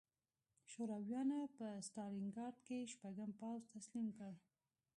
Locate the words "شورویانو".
0.71-1.39